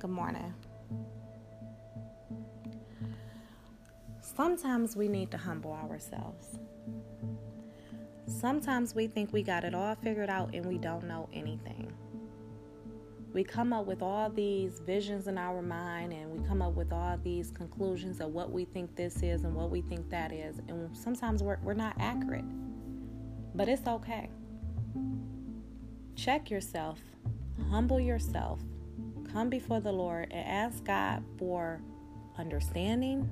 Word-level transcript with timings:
Good 0.00 0.08
morning. 0.08 0.54
Sometimes 4.22 4.96
we 4.96 5.08
need 5.08 5.30
to 5.30 5.36
humble 5.36 5.74
ourselves. 5.74 6.58
Sometimes 8.26 8.94
we 8.94 9.08
think 9.08 9.30
we 9.30 9.42
got 9.42 9.62
it 9.62 9.74
all 9.74 9.94
figured 9.96 10.30
out 10.30 10.54
and 10.54 10.64
we 10.64 10.78
don't 10.78 11.04
know 11.04 11.28
anything. 11.34 11.92
We 13.34 13.44
come 13.44 13.74
up 13.74 13.84
with 13.84 14.00
all 14.00 14.30
these 14.30 14.80
visions 14.86 15.28
in 15.28 15.36
our 15.36 15.60
mind 15.60 16.14
and 16.14 16.30
we 16.30 16.48
come 16.48 16.62
up 16.62 16.72
with 16.72 16.94
all 16.94 17.18
these 17.22 17.50
conclusions 17.50 18.22
of 18.22 18.30
what 18.30 18.50
we 18.50 18.64
think 18.64 18.96
this 18.96 19.22
is 19.22 19.44
and 19.44 19.54
what 19.54 19.68
we 19.68 19.82
think 19.82 20.08
that 20.08 20.32
is. 20.32 20.60
And 20.68 20.96
sometimes 20.96 21.42
we're, 21.42 21.58
we're 21.62 21.74
not 21.74 21.94
accurate. 21.98 22.46
But 23.54 23.68
it's 23.68 23.86
okay. 23.86 24.30
Check 26.16 26.50
yourself, 26.50 27.00
humble 27.68 28.00
yourself, 28.00 28.60
come 29.32 29.48
before 29.48 29.80
the 29.80 29.92
Lord 29.92 30.28
and 30.30 30.46
ask 30.46 30.84
God 30.84 31.22
for 31.38 31.80
understanding, 32.38 33.28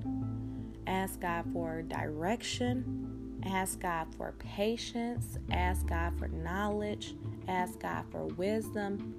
ask 0.86 1.20
God 1.20 1.44
for 1.52 1.82
direction, 1.82 3.40
ask 3.46 3.80
God 3.80 4.06
for 4.16 4.32
patience, 4.38 5.38
ask 5.50 5.86
God 5.86 6.18
for 6.18 6.28
knowledge, 6.28 7.14
ask 7.48 7.80
God 7.80 8.04
for 8.10 8.26
wisdom, 8.26 9.14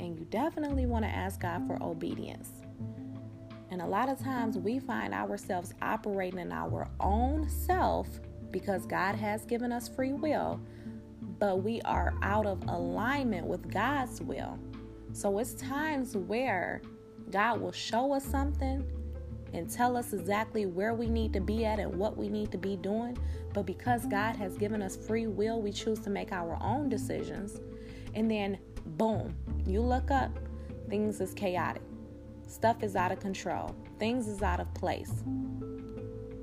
and 0.00 0.18
you 0.18 0.26
definitely 0.26 0.86
want 0.86 1.04
to 1.04 1.10
ask 1.10 1.40
God 1.40 1.66
for 1.66 1.82
obedience. 1.82 2.50
And 3.70 3.82
a 3.82 3.86
lot 3.86 4.08
of 4.08 4.18
times 4.18 4.56
we 4.58 4.78
find 4.78 5.12
ourselves 5.12 5.74
operating 5.82 6.40
in 6.40 6.52
our 6.52 6.88
own 7.00 7.48
self 7.48 8.08
because 8.50 8.86
God 8.86 9.14
has 9.14 9.44
given 9.44 9.72
us 9.72 9.88
free 9.88 10.14
will, 10.14 10.60
but 11.38 11.62
we 11.62 11.80
are 11.82 12.14
out 12.22 12.46
of 12.46 12.62
alignment 12.68 13.46
with 13.46 13.70
God's 13.70 14.22
will. 14.22 14.58
So 15.12 15.38
it's 15.38 15.54
times 15.54 16.16
where 16.16 16.82
God 17.30 17.60
will 17.60 17.72
show 17.72 18.12
us 18.12 18.24
something 18.24 18.84
and 19.54 19.70
tell 19.70 19.96
us 19.96 20.12
exactly 20.12 20.66
where 20.66 20.94
we 20.94 21.08
need 21.08 21.32
to 21.32 21.40
be 21.40 21.64
at 21.64 21.78
and 21.78 21.94
what 21.94 22.16
we 22.16 22.28
need 22.28 22.52
to 22.52 22.58
be 22.58 22.76
doing. 22.76 23.16
But 23.54 23.66
because 23.66 24.04
God 24.06 24.36
has 24.36 24.56
given 24.56 24.82
us 24.82 24.96
free 24.96 25.26
will, 25.26 25.60
we 25.60 25.72
choose 25.72 25.98
to 26.00 26.10
make 26.10 26.32
our 26.32 26.58
own 26.62 26.88
decisions. 26.88 27.58
And 28.14 28.30
then, 28.30 28.58
boom, 28.84 29.34
you 29.66 29.80
look 29.80 30.10
up, 30.10 30.30
things 30.88 31.20
is 31.20 31.32
chaotic. 31.34 31.82
Stuff 32.46 32.82
is 32.82 32.96
out 32.96 33.12
of 33.12 33.20
control. 33.20 33.74
Things 33.98 34.28
is 34.28 34.42
out 34.42 34.60
of 34.60 34.72
place. 34.74 35.22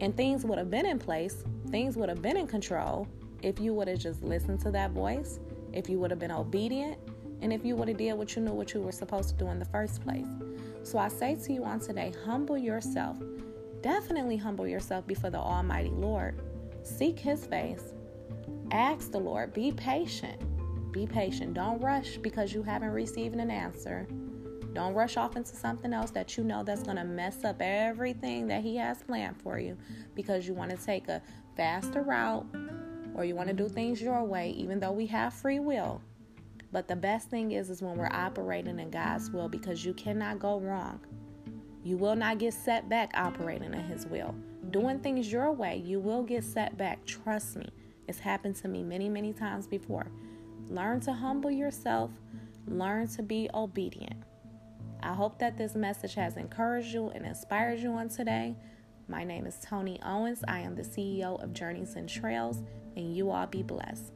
And 0.01 0.15
things 0.17 0.43
would 0.43 0.57
have 0.57 0.69
been 0.69 0.85
in 0.85 0.99
place, 0.99 1.43
things 1.69 1.95
would 1.95 2.09
have 2.09 2.21
been 2.21 2.37
in 2.37 2.47
control 2.47 3.07
if 3.41 3.59
you 3.59 3.73
would 3.73 3.87
have 3.87 3.99
just 3.99 4.23
listened 4.23 4.59
to 4.61 4.71
that 4.71 4.91
voice, 4.91 5.39
if 5.71 5.89
you 5.89 5.99
would 5.99 6.11
have 6.11 6.19
been 6.19 6.31
obedient, 6.31 6.97
and 7.45 7.53
if 7.53 7.63
you 7.63 7.75
would 7.75 7.87
have 7.87 7.97
did 7.97 8.13
what 8.15 8.35
you 8.35 8.41
knew 8.41 8.53
what 8.53 8.73
you 8.73 8.81
were 8.81 8.91
supposed 8.91 9.29
to 9.29 9.35
do 9.35 9.51
in 9.51 9.59
the 9.59 9.65
first 9.65 10.01
place. 10.01 10.25
So 10.81 10.97
I 10.97 11.09
say 11.09 11.35
to 11.35 11.53
you 11.53 11.63
on 11.63 11.79
today, 11.79 12.11
humble 12.25 12.57
yourself. 12.57 13.17
Definitely 13.83 14.35
humble 14.35 14.67
yourself 14.67 15.05
before 15.05 15.29
the 15.29 15.37
Almighty 15.37 15.91
Lord. 15.91 16.41
Seek 16.81 17.19
His 17.19 17.45
face. 17.45 17.93
Ask 18.71 19.11
the 19.11 19.19
Lord. 19.19 19.53
Be 19.53 19.71
patient. 19.71 20.41
Be 20.91 21.05
patient. 21.05 21.53
Don't 21.53 21.79
rush 21.79 22.17
because 22.17 22.51
you 22.51 22.63
haven't 22.63 22.89
received 22.89 23.35
an 23.35 23.51
answer. 23.51 24.07
Don't 24.73 24.95
rush 24.95 25.15
off 25.15 25.35
into 25.35 25.55
something 25.55 25.93
else 25.93 26.09
that 26.11 26.37
you 26.37 26.43
know 26.43 26.63
that's 26.63 26.81
going 26.81 26.97
to 26.97 27.03
mess 27.03 27.43
up 27.43 27.57
everything 27.59 28.47
that 28.47 28.63
He 28.63 28.75
has 28.77 29.03
planned 29.03 29.39
for 29.39 29.59
you 29.59 29.77
because 30.15 30.47
you 30.47 30.55
want 30.55 30.71
to 30.71 30.83
take 30.83 31.09
a 31.09 31.21
faster 31.55 32.01
route 32.01 32.47
or 33.13 33.23
you 33.23 33.35
want 33.35 33.49
to 33.49 33.53
do 33.53 33.69
things 33.69 34.01
your 34.01 34.23
way, 34.23 34.49
even 34.57 34.79
though 34.79 34.91
we 34.91 35.05
have 35.05 35.31
free 35.31 35.59
will. 35.59 36.01
But 36.75 36.89
the 36.89 36.95
best 36.97 37.29
thing 37.29 37.53
is 37.53 37.69
is 37.69 37.81
when 37.81 37.95
we're 37.95 38.11
operating 38.11 38.79
in 38.79 38.89
God's 38.89 39.31
will 39.31 39.47
because 39.47 39.85
you 39.85 39.93
cannot 39.93 40.39
go 40.39 40.59
wrong. 40.59 40.99
You 41.85 41.95
will 41.95 42.17
not 42.17 42.37
get 42.37 42.53
set 42.53 42.89
back 42.89 43.11
operating 43.13 43.73
in 43.73 43.79
his 43.79 44.05
will. 44.05 44.35
Doing 44.71 44.99
things 44.99 45.31
your 45.31 45.53
way, 45.53 45.77
you 45.77 46.01
will 46.01 46.23
get 46.23 46.43
set 46.43 46.75
back. 46.75 47.05
Trust 47.05 47.55
me. 47.55 47.69
It's 48.09 48.19
happened 48.19 48.57
to 48.57 48.67
me 48.67 48.83
many, 48.83 49.07
many 49.07 49.31
times 49.31 49.67
before. 49.67 50.07
Learn 50.67 50.99
to 50.99 51.13
humble 51.13 51.49
yourself. 51.49 52.11
Learn 52.67 53.07
to 53.07 53.23
be 53.23 53.49
obedient. 53.53 54.21
I 55.01 55.13
hope 55.13 55.39
that 55.39 55.57
this 55.57 55.75
message 55.75 56.15
has 56.15 56.35
encouraged 56.35 56.93
you 56.93 57.07
and 57.07 57.25
inspired 57.25 57.79
you 57.79 57.91
on 57.91 58.09
today. 58.09 58.53
My 59.07 59.23
name 59.23 59.45
is 59.45 59.59
Tony 59.63 59.97
Owens. 60.03 60.43
I 60.45 60.59
am 60.59 60.75
the 60.75 60.83
CEO 60.83 61.41
of 61.41 61.53
Journeys 61.53 61.95
and 61.95 62.09
Trails, 62.09 62.63
and 62.97 63.15
you 63.15 63.31
all 63.31 63.47
be 63.47 63.63
blessed. 63.63 64.11